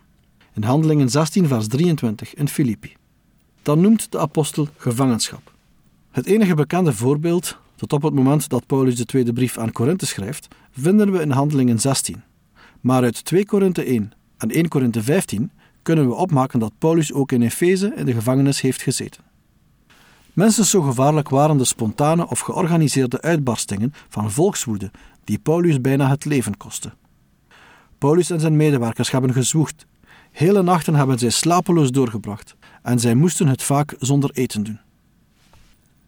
In 0.54 0.64
Handelingen 0.64 1.10
16, 1.10 1.48
vers 1.48 1.68
23 1.68 2.34
in 2.34 2.48
Filippi. 2.48 2.94
Dan 3.62 3.82
noemt 3.82 4.12
de 4.12 4.20
apostel 4.20 4.68
gevangenschap. 4.78 5.54
Het 6.12 6.26
enige 6.26 6.56
bekende 6.56 6.94
voorbeeld, 6.94 7.58
tot 7.76 7.94
op 7.94 8.02
het 8.02 8.14
moment 8.14 8.50
dat 8.50 8.66
Paulus 8.66 8.96
de 8.96 9.06
tweede 9.06 9.34
brief 9.34 9.58
aan 9.58 9.72
Korinthe 9.72 10.06
schrijft, 10.06 10.48
vinden 10.72 11.12
we 11.12 11.22
in 11.22 11.32
Handelingen 11.32 11.80
16. 11.80 12.24
Maar 12.82 13.04
uit 13.04 13.26
2 13.26 13.46
Korinthe 13.46 13.84
1 13.84 14.12
en 14.38 14.50
1 14.50 14.68
Korinthe 14.68 15.04
15 15.04 15.52
kunnen 15.82 16.08
we 16.08 16.14
opmaken 16.14 16.60
dat 16.60 16.78
Paulus 16.78 17.14
ook 17.14 17.32
in 17.32 17.42
Efeze 17.42 17.94
in 17.96 18.06
de 18.06 18.14
gevangenis 18.14 18.62
heeft 18.62 18.82
gezeten. 18.82 19.24
Mensen 20.34 20.66
zo 20.66 20.82
gevaarlijk 20.82 21.30
waren 21.30 21.58
de 21.58 21.66
spontane 21.66 22.28
of 22.28 22.40
georganiseerde 22.40 23.22
uitbarstingen 23.22 23.94
van 24.10 24.32
volkswoede 24.32 24.92
die 25.24 25.40
Paulus 25.40 25.82
bijna 25.82 26.10
het 26.10 26.26
leven 26.26 26.58
kostten. 26.58 26.94
Paulus 27.98 28.30
en 28.30 28.40
zijn 28.40 28.56
medewerkers 28.56 29.12
hebben 29.12 29.34
gezwoegd. 29.34 29.86
Hele 30.32 30.64
nachten 30.64 30.96
hebben 30.96 31.20
zij 31.20 31.30
slapeloos 31.30 31.92
doorgebracht 31.92 32.56
en 32.82 33.00
zij 33.00 33.16
moesten 33.16 33.48
het 33.48 33.64
vaak 33.64 33.96
zonder 34.00 34.32
eten 34.34 34.64
doen. 34.64 34.80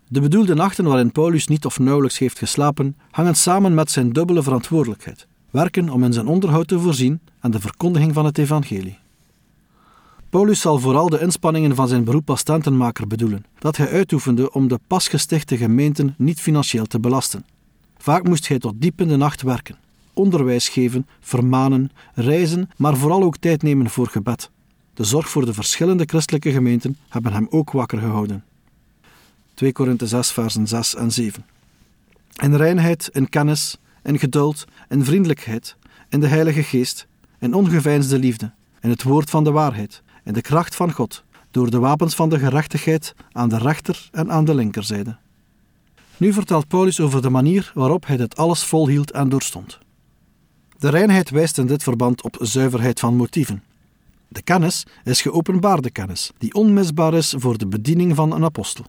De 0.07 0.21
bedoelde 0.21 0.53
nachten 0.53 0.85
waarin 0.85 1.11
Paulus 1.11 1.47
niet 1.47 1.65
of 1.65 1.79
nauwelijks 1.79 2.17
heeft 2.17 2.37
geslapen, 2.37 2.97
hangen 3.11 3.35
samen 3.35 3.73
met 3.73 3.91
zijn 3.91 4.09
dubbele 4.09 4.43
verantwoordelijkheid: 4.43 5.27
werken 5.53 5.89
om 5.89 6.03
in 6.03 6.13
zijn 6.13 6.27
onderhoud 6.27 6.67
te 6.67 6.79
voorzien 6.79 7.19
en 7.39 7.51
de 7.51 7.59
verkondiging 7.59 8.13
van 8.13 8.25
het 8.25 8.37
evangelie. 8.37 8.97
Paulus 10.29 10.61
zal 10.61 10.79
vooral 10.79 11.09
de 11.09 11.19
inspanningen 11.19 11.75
van 11.75 11.87
zijn 11.87 12.03
beroep 12.03 12.29
als 12.29 12.43
tentenmaker 12.43 13.07
bedoelen, 13.07 13.45
dat 13.59 13.77
hij 13.77 13.89
uitoefende 13.89 14.51
om 14.51 14.67
de 14.67 14.79
pas 14.87 15.07
gestichte 15.07 15.57
gemeenten 15.57 16.15
niet 16.17 16.39
financieel 16.39 16.85
te 16.85 16.99
belasten. 16.99 17.45
Vaak 17.97 18.23
moest 18.23 18.47
hij 18.47 18.59
tot 18.59 18.73
diep 18.77 19.01
in 19.01 19.07
de 19.07 19.15
nacht 19.15 19.41
werken, 19.41 19.77
onderwijs 20.13 20.69
geven, 20.69 21.07
vermanen, 21.19 21.91
reizen, 22.13 22.69
maar 22.77 22.97
vooral 22.97 23.23
ook 23.23 23.37
tijd 23.37 23.61
nemen 23.61 23.89
voor 23.89 24.07
gebed. 24.07 24.49
de 24.93 25.03
zorg 25.03 25.29
voor 25.29 25.45
de 25.45 25.53
verschillende 25.53 26.03
christelijke 26.05 26.51
gemeenten 26.51 26.97
hebben 27.09 27.33
hem 27.33 27.47
ook 27.49 27.71
wakker 27.71 27.99
gehouden. 27.99 28.43
2 29.53 29.71
Korinthe 29.71 30.07
6, 30.07 30.31
versen 30.31 30.67
6 30.67 30.95
en 30.95 31.11
7. 31.11 31.45
In 32.41 32.55
reinheid, 32.55 33.09
in 33.11 33.29
kennis, 33.29 33.77
in 34.03 34.19
geduld, 34.19 34.65
in 34.89 35.05
vriendelijkheid, 35.05 35.75
in 36.09 36.19
de 36.19 36.27
Heilige 36.27 36.63
Geest, 36.63 37.07
in 37.39 37.53
ongeveinsde 37.53 38.19
liefde, 38.19 38.51
in 38.81 38.89
het 38.89 39.03
woord 39.03 39.29
van 39.29 39.43
de 39.43 39.51
waarheid, 39.51 40.01
in 40.23 40.33
de 40.33 40.41
kracht 40.41 40.75
van 40.75 40.91
God, 40.91 41.23
door 41.51 41.69
de 41.69 41.79
wapens 41.79 42.15
van 42.15 42.29
de 42.29 42.39
gerechtigheid 42.39 43.15
aan 43.31 43.49
de 43.49 43.57
rechter 43.57 44.09
en 44.11 44.31
aan 44.31 44.45
de 44.45 44.55
linkerzijde. 44.55 45.17
Nu 46.17 46.33
vertelt 46.33 46.67
Paulus 46.67 46.99
over 46.99 47.21
de 47.21 47.29
manier 47.29 47.71
waarop 47.75 48.05
hij 48.05 48.17
dit 48.17 48.35
alles 48.35 48.63
volhield 48.63 49.11
en 49.11 49.29
doorstond. 49.29 49.79
De 50.77 50.89
reinheid 50.89 51.29
wijst 51.29 51.57
in 51.57 51.65
dit 51.67 51.83
verband 51.83 52.23
op 52.23 52.37
zuiverheid 52.39 52.99
van 52.99 53.15
motieven. 53.15 53.63
De 54.27 54.41
kennis 54.41 54.85
is 55.03 55.21
geopenbaarde 55.21 55.91
kennis, 55.91 56.31
die 56.37 56.53
onmisbaar 56.53 57.13
is 57.13 57.33
voor 57.37 57.57
de 57.57 57.67
bediening 57.67 58.15
van 58.15 58.33
een 58.33 58.43
apostel. 58.43 58.85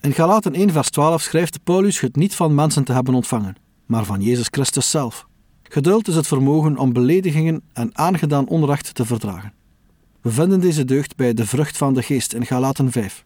In 0.00 0.12
Galaten 0.12 0.54
1 0.54 0.70
vers 0.70 0.90
12 0.90 1.22
schrijft 1.22 1.64
Paulus 1.64 2.00
het 2.00 2.16
niet 2.16 2.34
van 2.34 2.54
mensen 2.54 2.84
te 2.84 2.92
hebben 2.92 3.14
ontvangen, 3.14 3.56
maar 3.92 4.04
van 4.04 4.20
Jezus 4.20 4.46
Christus 4.50 4.90
zelf. 4.90 5.26
Geduld 5.62 6.08
is 6.08 6.14
het 6.14 6.26
vermogen 6.26 6.76
om 6.76 6.92
beledigingen 6.92 7.62
en 7.72 7.98
aangedaan 7.98 8.48
onrecht 8.48 8.94
te 8.94 9.04
verdragen. 9.04 9.52
We 10.20 10.30
vinden 10.30 10.60
deze 10.60 10.84
deugd 10.84 11.16
bij 11.16 11.34
de 11.34 11.46
vrucht 11.46 11.76
van 11.76 11.94
de 11.94 12.02
geest 12.02 12.32
in 12.32 12.46
Galaten 12.46 12.92
5. 12.92 13.24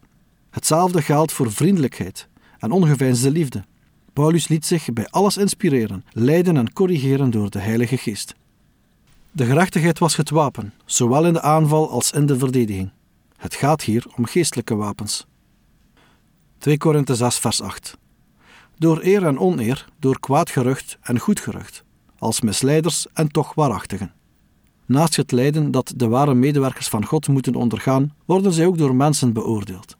Hetzelfde 0.50 1.02
geldt 1.02 1.32
voor 1.32 1.52
vriendelijkheid 1.52 2.28
en 2.58 2.70
ongeveinsde 2.70 3.30
liefde. 3.30 3.64
Paulus 4.12 4.48
liet 4.48 4.66
zich 4.66 4.92
bij 4.92 5.06
alles 5.06 5.36
inspireren, 5.36 6.04
leiden 6.12 6.56
en 6.56 6.72
corrigeren 6.72 7.30
door 7.30 7.50
de 7.50 7.58
Heilige 7.58 7.96
Geest. 7.96 8.34
De 9.32 9.44
gerechtigheid 9.44 9.98
was 9.98 10.16
het 10.16 10.30
wapen, 10.30 10.72
zowel 10.84 11.26
in 11.26 11.32
de 11.32 11.42
aanval 11.42 11.90
als 11.90 12.10
in 12.10 12.26
de 12.26 12.38
verdediging. 12.38 12.90
Het 13.36 13.54
gaat 13.54 13.82
hier 13.82 14.06
om 14.16 14.24
geestelijke 14.24 14.74
wapens. 14.74 15.26
2 16.58 16.78
Korinthe 16.78 17.14
6 17.14 17.38
vers 17.38 17.62
8 17.62 17.96
Door 18.78 19.00
eer 19.02 19.26
en 19.26 19.38
oneer, 19.38 19.86
door 19.98 20.20
kwaad 20.20 20.50
gerucht 20.50 20.98
en 21.02 21.18
goed 21.18 21.40
gerucht, 21.40 21.84
als 22.18 22.40
misleiders 22.40 23.06
en 23.12 23.28
toch 23.28 23.54
waarachtigen. 23.54 24.12
Naast 24.86 25.16
het 25.16 25.32
lijden 25.32 25.70
dat 25.70 25.92
de 25.96 26.08
ware 26.08 26.34
medewerkers 26.34 26.88
van 26.88 27.04
God 27.04 27.28
moeten 27.28 27.54
ondergaan, 27.54 28.14
worden 28.24 28.52
zij 28.52 28.66
ook 28.66 28.78
door 28.78 28.94
mensen 28.94 29.32
beoordeeld. 29.32 29.96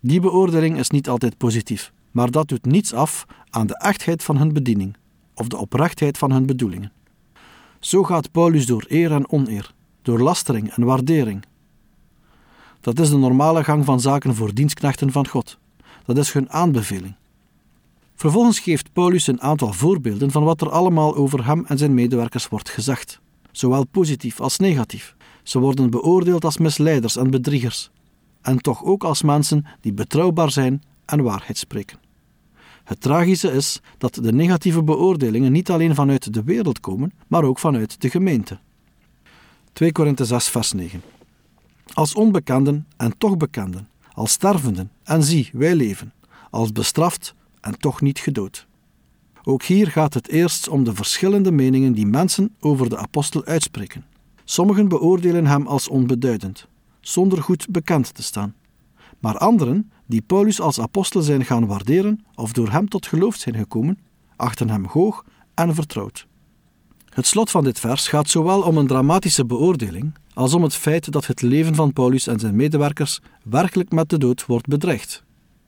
Die 0.00 0.20
beoordeling 0.20 0.78
is 0.78 0.90
niet 0.90 1.08
altijd 1.08 1.36
positief, 1.36 1.92
maar 2.10 2.30
dat 2.30 2.48
doet 2.48 2.64
niets 2.64 2.92
af 2.92 3.26
aan 3.50 3.66
de 3.66 3.78
echtheid 3.78 4.22
van 4.22 4.36
hun 4.36 4.52
bediening 4.52 4.96
of 5.34 5.48
de 5.48 5.56
oprechtheid 5.56 6.18
van 6.18 6.32
hun 6.32 6.46
bedoelingen. 6.46 6.92
Zo 7.80 8.02
gaat 8.02 8.30
Paulus 8.30 8.66
door 8.66 8.84
eer 8.88 9.12
en 9.12 9.30
oneer, 9.30 9.74
door 10.02 10.20
lastering 10.20 10.70
en 10.72 10.84
waardering. 10.84 11.44
Dat 12.80 12.98
is 12.98 13.10
de 13.10 13.16
normale 13.16 13.64
gang 13.64 13.84
van 13.84 14.00
zaken 14.00 14.34
voor 14.34 14.54
dienstknechten 14.54 15.12
van 15.12 15.28
God. 15.28 15.58
Dat 16.04 16.16
is 16.16 16.32
hun 16.32 16.50
aanbeveling. 16.50 17.14
Vervolgens 18.16 18.58
geeft 18.60 18.92
Paulus 18.92 19.26
een 19.26 19.40
aantal 19.40 19.72
voorbeelden 19.72 20.30
van 20.30 20.44
wat 20.44 20.60
er 20.60 20.70
allemaal 20.70 21.14
over 21.16 21.46
hem 21.46 21.64
en 21.66 21.78
zijn 21.78 21.94
medewerkers 21.94 22.48
wordt 22.48 22.68
gezegd, 22.68 23.20
zowel 23.52 23.86
positief 23.86 24.40
als 24.40 24.58
negatief. 24.58 25.16
Ze 25.42 25.58
worden 25.58 25.90
beoordeeld 25.90 26.44
als 26.44 26.58
misleiders 26.58 27.16
en 27.16 27.30
bedriegers, 27.30 27.90
en 28.42 28.58
toch 28.58 28.84
ook 28.84 29.04
als 29.04 29.22
mensen 29.22 29.66
die 29.80 29.92
betrouwbaar 29.92 30.50
zijn 30.50 30.82
en 31.04 31.22
waarheid 31.22 31.58
spreken. 31.58 31.98
Het 32.84 33.00
tragische 33.00 33.52
is 33.52 33.80
dat 33.98 34.14
de 34.14 34.32
negatieve 34.32 34.82
beoordelingen 34.82 35.52
niet 35.52 35.70
alleen 35.70 35.94
vanuit 35.94 36.34
de 36.34 36.42
wereld 36.42 36.80
komen, 36.80 37.12
maar 37.26 37.44
ook 37.44 37.58
vanuit 37.58 38.00
de 38.00 38.10
gemeente. 38.10 38.58
2 39.72 39.92
Korinthe 39.92 40.24
6, 40.24 40.48
vers 40.48 40.72
9. 40.72 41.02
Als 41.92 42.14
onbekenden 42.14 42.86
en 42.96 43.18
toch 43.18 43.36
bekenden, 43.36 43.88
als 44.12 44.32
stervenden 44.32 44.90
en 45.02 45.22
zie, 45.22 45.50
wij 45.52 45.74
leven, 45.74 46.12
als 46.50 46.72
bestraft 46.72 47.34
en 47.66 47.78
toch 47.78 48.00
niet 48.00 48.18
gedood. 48.18 48.66
Ook 49.42 49.62
hier 49.62 49.86
gaat 49.86 50.14
het 50.14 50.28
eerst 50.28 50.68
om 50.68 50.84
de 50.84 50.94
verschillende 50.94 51.52
meningen 51.52 51.92
die 51.92 52.06
mensen 52.06 52.54
over 52.60 52.88
de 52.88 52.96
apostel 52.96 53.44
uitspreken. 53.44 54.04
Sommigen 54.44 54.88
beoordelen 54.88 55.46
hem 55.46 55.66
als 55.66 55.88
onbeduidend, 55.88 56.66
zonder 57.00 57.42
goed 57.42 57.66
bekend 57.70 58.14
te 58.14 58.22
staan. 58.22 58.54
Maar 59.18 59.38
anderen, 59.38 59.90
die 60.06 60.22
Paulus 60.22 60.60
als 60.60 60.80
apostel 60.80 61.22
zijn 61.22 61.44
gaan 61.44 61.66
waarderen 61.66 62.24
of 62.34 62.52
door 62.52 62.70
hem 62.70 62.88
tot 62.88 63.06
geloof 63.06 63.34
zijn 63.34 63.56
gekomen, 63.56 63.98
achten 64.36 64.70
hem 64.70 64.84
hoog 64.84 65.24
en 65.54 65.74
vertrouwd. 65.74 66.26
Het 67.08 67.26
slot 67.26 67.50
van 67.50 67.64
dit 67.64 67.80
vers 67.80 68.08
gaat 68.08 68.28
zowel 68.28 68.62
om 68.62 68.76
een 68.76 68.86
dramatische 68.86 69.44
beoordeling 69.46 70.14
als 70.34 70.54
om 70.54 70.62
het 70.62 70.74
feit 70.74 71.12
dat 71.12 71.26
het 71.26 71.42
leven 71.42 71.74
van 71.74 71.92
Paulus 71.92 72.26
en 72.26 72.38
zijn 72.38 72.56
medewerkers 72.56 73.20
werkelijk 73.42 73.90
met 73.92 74.08
de 74.08 74.18
dood 74.18 74.46
wordt 74.46 74.66
bedreigd. 74.66 75.25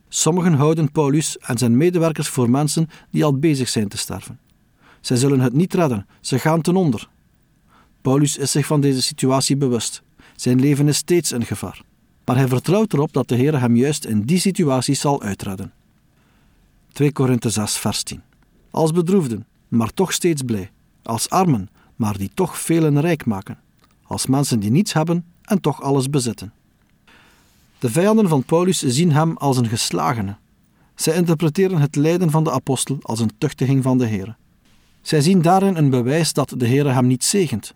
Sommigen 0.08 0.52
houden 0.52 0.92
Paulus 0.92 1.38
en 1.38 1.58
zijn 1.58 1.76
medewerkers 1.76 2.28
voor 2.28 2.50
mensen 2.50 2.88
die 3.10 3.24
al 3.24 3.38
bezig 3.38 3.68
zijn 3.68 3.88
te 3.88 3.96
sterven. 3.96 4.38
Zij 5.00 5.16
zullen 5.16 5.40
het 5.40 5.52
niet 5.52 5.74
redden, 5.74 6.06
ze 6.20 6.38
gaan 6.38 6.60
ten 6.60 6.76
onder. 6.76 7.08
Paulus 8.02 8.36
is 8.36 8.50
zich 8.50 8.66
van 8.66 8.80
deze 8.80 9.02
situatie 9.02 9.56
bewust. 9.56 10.02
Zijn 10.36 10.60
leven 10.60 10.88
is 10.88 10.96
steeds 10.96 11.32
in 11.32 11.44
gevaar. 11.44 11.82
Maar 12.24 12.36
hij 12.36 12.48
vertrouwt 12.48 12.92
erop 12.92 13.12
dat 13.12 13.28
de 13.28 13.34
Heer 13.34 13.60
hem 13.60 13.76
juist 13.76 14.04
in 14.04 14.22
die 14.22 14.38
situatie 14.38 14.94
zal 14.94 15.22
uitredden. 15.22 15.72
2 16.92 17.12
Korinthe 17.12 17.50
6, 17.50 17.76
vers 17.76 18.02
10. 18.02 18.22
Als 18.70 18.92
bedroefden, 18.92 19.46
maar 19.68 19.92
toch 19.94 20.12
steeds 20.12 20.42
blij. 20.42 20.70
Als 21.02 21.30
armen, 21.30 21.68
maar 21.96 22.18
die 22.18 22.30
toch 22.34 22.58
velen 22.58 23.00
rijk 23.00 23.26
maken. 23.26 23.58
Als 24.02 24.26
mensen 24.26 24.60
die 24.60 24.70
niets 24.70 24.92
hebben 24.92 25.24
en 25.42 25.60
toch 25.60 25.82
alles 25.82 26.10
bezitten. 26.10 26.52
De 27.78 27.90
vijanden 27.90 28.28
van 28.28 28.44
Paulus 28.44 28.78
zien 28.78 29.12
hem 29.12 29.36
als 29.36 29.56
een 29.56 29.68
geslagene. 29.68 30.36
Zij 30.94 31.14
interpreteren 31.14 31.78
het 31.78 31.96
lijden 31.96 32.30
van 32.30 32.44
de 32.44 32.50
apostel 32.50 32.98
als 33.02 33.20
een 33.20 33.32
tuchtiging 33.38 33.82
van 33.82 33.98
de 33.98 34.06
Heer. 34.06 34.36
Zij 35.02 35.20
zien 35.20 35.42
daarin 35.42 35.76
een 35.76 35.90
bewijs 35.90 36.32
dat 36.32 36.54
de 36.56 36.66
Heer 36.66 36.94
hem 36.94 37.06
niet 37.06 37.24
zegent. 37.24 37.74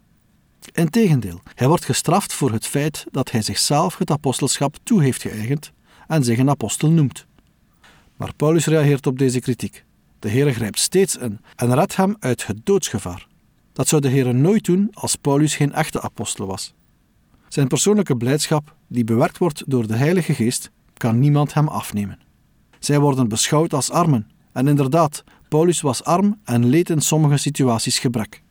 Integendeel, 0.73 1.40
hij 1.54 1.68
wordt 1.68 1.85
gestraft 1.85 2.32
voor 2.32 2.52
het 2.52 2.66
feit 2.66 3.04
dat 3.11 3.30
hij 3.30 3.42
zichzelf 3.42 3.99
het 3.99 4.11
apostelschap 4.11 4.76
toe 4.82 5.02
heeft 5.02 5.23
geëigend 5.23 5.73
en 6.06 6.25
zich 6.25 6.38
een 6.38 6.50
apostel 6.50 6.90
noemt. 6.90 7.26
Maar 8.16 8.35
Paulus 8.35 8.66
reageert 8.66 9.06
op 9.06 9.18
deze 9.18 9.40
kritiek. 9.40 9.85
De 10.18 10.28
Heer 10.28 10.54
grijpt 10.54 10.78
steeds 10.78 11.16
in 11.16 11.40
en 11.56 11.75
redt 11.75 11.97
hem 11.97 12.16
uit 12.18 12.47
het 12.47 12.66
doodsgevaar. 12.66 13.26
Dat 13.73 13.88
zou 13.88 14.02
de 14.02 14.09
Heer 14.09 14.35
nooit 14.35 14.64
doen 14.64 14.88
als 14.92 15.16
Paulus 15.16 15.54
geen 15.54 15.73
echte 15.73 16.00
apostel 16.00 16.47
was. 16.47 16.75
Zijn 17.49 17.68
persoonlijke 17.68 18.16
blijdschap, 18.16 18.75
die 18.92 19.04
bewerkt 19.04 19.38
wordt 19.38 19.62
door 19.66 19.87
de 19.87 19.96
Heilige 19.96 20.34
Geest, 20.34 20.70
kan 20.94 21.18
niemand 21.18 21.54
hem 21.54 21.68
afnemen. 21.68 22.18
Zij 22.78 22.99
worden 22.99 23.28
beschouwd 23.28 23.75
als 23.75 23.90
armen, 23.90 24.30
en 24.52 24.68
inderdaad, 24.68 25.25
Paulus 25.49 25.80
was 25.80 26.04
arm 26.04 26.38
en 26.44 26.66
leed 26.66 26.90
in 26.90 27.00
sommige 27.00 27.37
situaties 27.37 27.99
gebrek. 27.99 28.42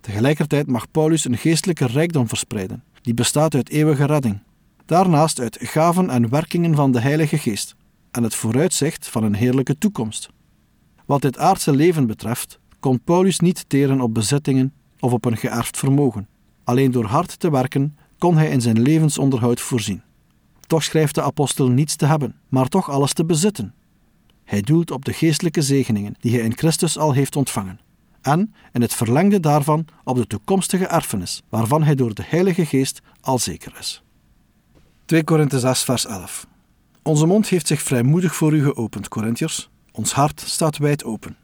Tegelijkertijd 0.00 0.66
mag 0.66 0.90
Paulus 0.90 1.24
een 1.24 1.36
geestelijke 1.36 1.86
rijkdom 1.86 2.28
verspreiden, 2.28 2.82
die 3.02 3.14
bestaat 3.14 3.54
uit 3.54 3.68
eeuwige 3.68 4.04
redding. 4.04 4.38
Daarnaast 4.86 5.40
uit 5.40 5.58
gaven 5.60 6.10
en 6.10 6.28
werkingen 6.28 6.74
van 6.74 6.92
de 6.92 7.00
Heilige 7.00 7.38
Geest 7.38 7.74
en 8.10 8.22
het 8.22 8.34
vooruitzicht 8.34 9.08
van 9.08 9.24
een 9.24 9.34
heerlijke 9.34 9.78
toekomst. 9.78 10.28
Wat 11.06 11.22
dit 11.22 11.38
aardse 11.38 11.72
leven 11.72 12.06
betreft, 12.06 12.58
kon 12.80 13.00
Paulus 13.04 13.38
niet 13.38 13.64
teren 13.68 14.00
op 14.00 14.14
bezittingen 14.14 14.72
of 15.00 15.12
op 15.12 15.24
een 15.24 15.36
geërfd 15.36 15.76
vermogen. 15.76 16.28
Alleen 16.64 16.90
door 16.90 17.04
hard 17.04 17.38
te 17.40 17.50
werken 17.50 17.96
kon 18.18 18.36
hij 18.36 18.50
in 18.50 18.60
zijn 18.60 18.80
levensonderhoud 18.80 19.60
voorzien. 19.60 20.02
Toch 20.66 20.82
schrijft 20.82 21.14
de 21.14 21.22
apostel 21.22 21.68
niets 21.68 21.96
te 21.96 22.06
hebben, 22.06 22.36
maar 22.48 22.68
toch 22.68 22.90
alles 22.90 23.12
te 23.12 23.24
bezitten. 23.24 23.74
Hij 24.44 24.60
doelt 24.60 24.90
op 24.90 25.04
de 25.04 25.12
geestelijke 25.12 25.62
zegeningen 25.62 26.14
die 26.20 26.32
hij 26.32 26.44
in 26.44 26.56
Christus 26.56 26.98
al 26.98 27.12
heeft 27.12 27.36
ontvangen, 27.36 27.80
en 28.22 28.54
in 28.72 28.80
het 28.80 28.94
verlengde 28.94 29.40
daarvan 29.40 29.84
op 30.04 30.16
de 30.16 30.26
toekomstige 30.26 30.86
erfenis, 30.86 31.42
waarvan 31.48 31.82
hij 31.82 31.94
door 31.94 32.14
de 32.14 32.24
Heilige 32.26 32.66
Geest 32.66 33.00
al 33.20 33.38
zeker 33.38 33.76
is. 33.78 34.02
2 35.04 35.24
Korinthe 35.24 35.58
6, 35.58 35.82
vers 35.82 36.06
11. 36.06 36.46
Onze 37.02 37.26
mond 37.26 37.48
heeft 37.48 37.66
zich 37.66 37.82
vrijmoedig 37.82 38.34
voor 38.34 38.52
u 38.52 38.62
geopend, 38.62 39.08
Corinthiërs. 39.08 39.70
Ons 39.92 40.12
hart 40.12 40.40
staat 40.40 40.78
wijd 40.78 41.04
open. 41.04 41.36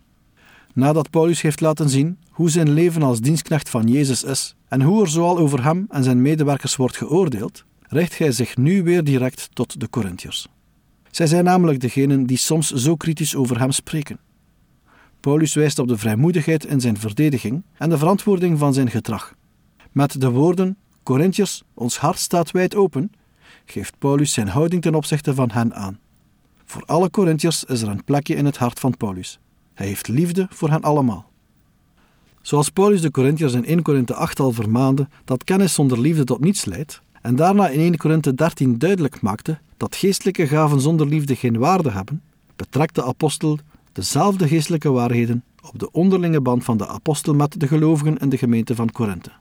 Nadat 0.72 1.10
Paulus 1.10 1.40
heeft 1.40 1.60
laten 1.60 1.88
zien 1.88 2.18
hoe 2.28 2.50
zijn 2.50 2.70
leven 2.70 3.02
als 3.02 3.20
dienstknecht 3.20 3.68
van 3.68 3.86
Jezus 3.86 4.24
is 4.24 4.56
en 4.74 4.82
hoe 4.82 5.02
er 5.02 5.08
zoal 5.08 5.38
over 5.38 5.64
hem 5.64 5.86
en 5.90 6.04
zijn 6.04 6.22
medewerkers 6.22 6.76
wordt 6.76 6.96
geoordeeld, 6.96 7.64
richt 7.88 8.18
hij 8.18 8.32
zich 8.32 8.56
nu 8.56 8.82
weer 8.82 9.04
direct 9.04 9.48
tot 9.52 9.80
de 9.80 9.90
Corinthiërs. 9.90 10.48
Zij 11.10 11.26
zijn 11.26 11.44
namelijk 11.44 11.80
degenen 11.80 12.26
die 12.26 12.36
soms 12.36 12.70
zo 12.70 12.96
kritisch 12.96 13.36
over 13.36 13.58
hem 13.58 13.70
spreken. 13.70 14.18
Paulus 15.20 15.54
wijst 15.54 15.78
op 15.78 15.88
de 15.88 15.98
vrijmoedigheid 15.98 16.64
in 16.64 16.80
zijn 16.80 16.98
verdediging 16.98 17.62
en 17.78 17.88
de 17.88 17.98
verantwoording 17.98 18.58
van 18.58 18.74
zijn 18.74 18.90
gedrag. 18.90 19.34
Met 19.92 20.20
de 20.20 20.30
woorden: 20.30 20.76
Corinthiërs, 21.02 21.62
ons 21.74 21.98
hart 21.98 22.18
staat 22.18 22.50
wijd 22.50 22.74
open, 22.74 23.12
geeft 23.64 23.98
Paulus 23.98 24.32
zijn 24.32 24.48
houding 24.48 24.82
ten 24.82 24.94
opzichte 24.94 25.34
van 25.34 25.50
hen 25.50 25.74
aan. 25.74 25.98
Voor 26.64 26.82
alle 26.86 27.10
Corinthiërs 27.10 27.64
is 27.64 27.82
er 27.82 27.88
een 27.88 28.04
plekje 28.04 28.34
in 28.34 28.44
het 28.44 28.56
hart 28.56 28.80
van 28.80 28.96
Paulus. 28.96 29.38
Hij 29.74 29.86
heeft 29.86 30.08
liefde 30.08 30.46
voor 30.50 30.70
hen 30.70 30.82
allemaal. 30.82 31.32
Zoals 32.44 32.68
Paulus 32.68 33.00
de 33.00 33.10
Corinthiërs 33.10 33.52
in 33.52 33.64
1 33.64 33.82
Korinthe 33.82 34.14
8 34.14 34.40
al 34.40 34.52
vermaande 34.52 35.08
dat 35.24 35.44
kennis 35.44 35.74
zonder 35.74 36.00
liefde 36.00 36.24
tot 36.24 36.40
niets 36.40 36.64
leidt, 36.64 37.00
en 37.22 37.36
daarna 37.36 37.68
in 37.68 37.80
1 37.80 37.96
Korinthe 37.96 38.34
13 38.34 38.78
duidelijk 38.78 39.20
maakte 39.20 39.58
dat 39.76 39.96
geestelijke 39.96 40.46
gaven 40.46 40.80
zonder 40.80 41.06
liefde 41.06 41.36
geen 41.36 41.58
waarde 41.58 41.90
hebben, 41.90 42.22
betrekt 42.56 42.94
de 42.94 43.04
apostel 43.04 43.58
dezelfde 43.92 44.48
geestelijke 44.48 44.90
waarheden 44.90 45.44
op 45.62 45.78
de 45.78 45.90
onderlinge 45.90 46.40
band 46.40 46.64
van 46.64 46.76
de 46.76 46.86
apostel 46.86 47.34
met 47.34 47.60
de 47.60 47.66
gelovigen 47.66 48.18
in 48.18 48.28
de 48.28 48.38
gemeente 48.38 48.74
van 48.74 48.92
Korinthe. 48.92 49.32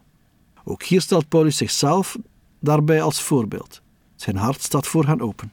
Ook 0.63 0.83
hier 0.83 1.01
stelt 1.01 1.27
Paulus 1.27 1.57
zichzelf 1.57 2.17
daarbij 2.59 3.01
als 3.01 3.21
voorbeeld. 3.21 3.81
Zijn 4.15 4.35
hart 4.35 4.61
staat 4.61 4.87
voor 4.87 5.05
hen 5.05 5.21
open. 5.21 5.51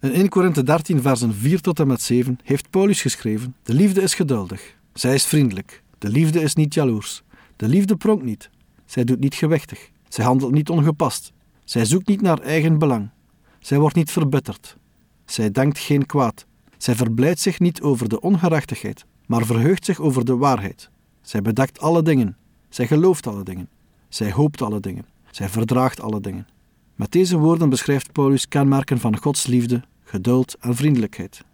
In 0.00 0.12
1 0.12 0.28
Korinthe 0.28 0.62
13, 0.62 1.02
versen 1.02 1.34
4 1.34 1.60
tot 1.60 1.80
en 1.80 1.86
met 1.86 2.02
7 2.02 2.38
heeft 2.42 2.70
Paulus 2.70 3.00
geschreven: 3.02 3.54
De 3.62 3.74
liefde 3.74 4.02
is 4.02 4.14
geduldig, 4.14 4.76
zij 4.92 5.14
is 5.14 5.24
vriendelijk, 5.24 5.82
de 6.02 6.08
liefde 6.08 6.40
is 6.40 6.54
niet 6.54 6.74
jaloers, 6.74 7.22
de 7.56 7.68
liefde 7.68 7.96
pronkt 7.96 8.24
niet, 8.24 8.50
zij 8.84 9.04
doet 9.04 9.20
niet 9.20 9.34
gewichtig, 9.34 9.90
zij 10.08 10.24
handelt 10.24 10.52
niet 10.52 10.70
ongepast, 10.70 11.32
zij 11.64 11.84
zoekt 11.84 12.08
niet 12.08 12.20
naar 12.20 12.38
eigen 12.38 12.78
belang, 12.78 13.10
zij 13.58 13.78
wordt 13.78 13.96
niet 13.96 14.10
verbitterd, 14.10 14.76
zij 15.24 15.50
denkt 15.50 15.78
geen 15.78 16.06
kwaad, 16.06 16.46
zij 16.76 16.94
verblijdt 16.94 17.40
zich 17.40 17.60
niet 17.60 17.82
over 17.82 18.08
de 18.08 18.20
ongerechtigheid, 18.20 19.04
maar 19.26 19.46
verheugt 19.46 19.84
zich 19.84 20.00
over 20.00 20.24
de 20.24 20.36
waarheid. 20.36 20.90
Zij 21.20 21.42
bedekt 21.42 21.80
alle 21.80 22.02
dingen, 22.02 22.36
zij 22.68 22.86
gelooft 22.86 23.26
alle 23.26 23.42
dingen, 23.42 23.68
zij 24.08 24.32
hoopt 24.32 24.62
alle 24.62 24.80
dingen, 24.80 25.06
zij 25.30 25.48
verdraagt 25.48 26.00
alle 26.00 26.20
dingen. 26.20 26.46
Met 26.94 27.12
deze 27.12 27.38
woorden 27.38 27.68
beschrijft 27.68 28.12
Paulus 28.12 28.48
kenmerken 28.48 28.98
van 28.98 29.16
Gods 29.16 29.46
liefde, 29.46 29.82
geduld 30.04 30.56
en 30.60 30.74
vriendelijkheid. 30.74 31.44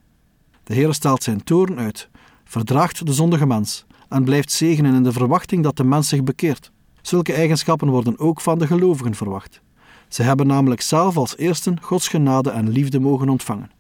De 0.64 0.74
Heer 0.74 0.94
stelt 0.94 1.22
zijn 1.22 1.44
toorn 1.44 1.78
uit, 1.78 2.08
verdraagt 2.44 3.06
de 3.06 3.12
zondige 3.12 3.46
mens 3.46 3.86
en 4.08 4.24
blijft 4.24 4.52
zegenen 4.52 4.94
in 4.94 5.02
de 5.02 5.12
verwachting 5.12 5.62
dat 5.62 5.76
de 5.76 5.84
mens 5.84 6.08
zich 6.08 6.22
bekeert. 6.22 6.72
Zulke 7.02 7.32
eigenschappen 7.32 7.88
worden 7.88 8.18
ook 8.18 8.40
van 8.40 8.58
de 8.58 8.66
gelovigen 8.66 9.14
verwacht. 9.14 9.60
Ze 10.08 10.22
hebben 10.22 10.46
namelijk 10.46 10.80
zelf 10.80 11.16
als 11.16 11.36
eersten 11.36 11.82
Gods 11.82 12.08
genade 12.08 12.50
en 12.50 12.68
liefde 12.68 13.00
mogen 13.00 13.28
ontvangen. 13.28 13.70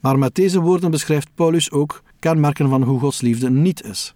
Maar 0.00 0.18
met 0.18 0.34
deze 0.34 0.60
woorden 0.60 0.90
beschrijft 0.90 1.34
Paulus 1.34 1.70
ook 1.70 2.02
kenmerken 2.18 2.68
van 2.68 2.82
hoe 2.82 3.00
Gods 3.00 3.20
liefde 3.20 3.50
niet 3.50 3.82
is. 3.82 4.14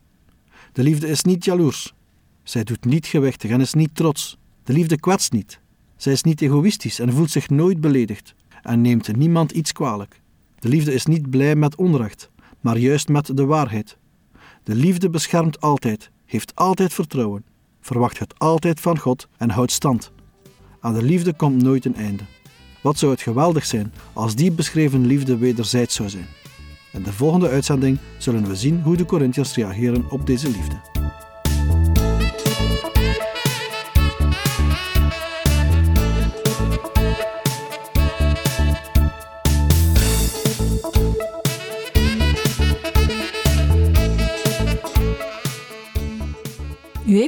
De 0.72 0.82
liefde 0.82 1.08
is 1.08 1.22
niet 1.22 1.44
jaloers. 1.44 1.94
Zij 2.42 2.64
doet 2.64 2.84
niet 2.84 3.06
gewichtig 3.06 3.50
en 3.50 3.60
is 3.60 3.74
niet 3.74 3.94
trots. 3.94 4.38
De 4.64 4.72
liefde 4.72 4.98
kwetst 4.98 5.32
niet. 5.32 5.60
Zij 5.96 6.12
is 6.12 6.22
niet 6.22 6.40
egoïstisch 6.40 6.98
en 6.98 7.12
voelt 7.12 7.30
zich 7.30 7.48
nooit 7.48 7.80
beledigd 7.80 8.34
en 8.62 8.80
neemt 8.80 9.16
niemand 9.16 9.52
iets 9.52 9.72
kwalijk. 9.72 10.20
De 10.58 10.68
liefde 10.68 10.92
is 10.92 11.06
niet 11.06 11.30
blij 11.30 11.54
met 11.56 11.76
onrecht, 11.76 12.30
maar 12.60 12.78
juist 12.78 13.08
met 13.08 13.36
de 13.36 13.44
waarheid. 13.44 13.98
De 14.62 14.74
liefde 14.74 15.10
beschermt 15.10 15.60
altijd, 15.60 16.10
heeft 16.26 16.54
altijd 16.54 16.92
vertrouwen, 16.92 17.44
verwacht 17.80 18.18
het 18.18 18.38
altijd 18.38 18.80
van 18.80 18.98
God 18.98 19.28
en 19.36 19.50
houdt 19.50 19.72
stand. 19.72 20.12
Aan 20.80 20.94
de 20.94 21.02
liefde 21.02 21.32
komt 21.32 21.62
nooit 21.62 21.84
een 21.84 21.96
einde. 21.96 22.22
Wat 22.82 22.98
zou 22.98 23.12
het 23.12 23.20
geweldig 23.20 23.66
zijn 23.66 23.92
als 24.12 24.34
die 24.34 24.52
beschreven 24.52 25.06
liefde 25.06 25.36
wederzijds 25.36 25.94
zou 25.94 26.08
zijn. 26.08 26.26
In 26.92 27.02
de 27.02 27.12
volgende 27.12 27.48
uitzending 27.48 27.98
zullen 28.18 28.46
we 28.46 28.56
zien 28.56 28.82
hoe 28.82 28.96
de 28.96 29.04
Corinthiërs 29.04 29.54
reageren 29.54 30.10
op 30.10 30.26
deze 30.26 30.46
liefde. 30.46 30.99